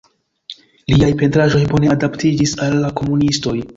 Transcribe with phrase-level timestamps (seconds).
[0.93, 3.55] Liaj pentraĵoj bone adaptiĝis al la komunistoj.